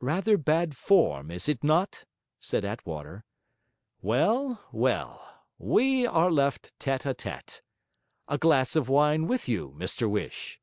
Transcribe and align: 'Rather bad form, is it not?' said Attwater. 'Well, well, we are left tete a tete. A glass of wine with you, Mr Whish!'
'Rather 0.00 0.36
bad 0.36 0.76
form, 0.76 1.30
is 1.30 1.48
it 1.48 1.64
not?' 1.64 2.04
said 2.38 2.62
Attwater. 2.62 3.24
'Well, 4.02 4.62
well, 4.70 5.26
we 5.56 6.06
are 6.06 6.30
left 6.30 6.78
tete 6.78 7.06
a 7.06 7.14
tete. 7.14 7.62
A 8.28 8.36
glass 8.36 8.76
of 8.76 8.90
wine 8.90 9.26
with 9.26 9.48
you, 9.48 9.70
Mr 9.78 10.10
Whish!' 10.10 10.60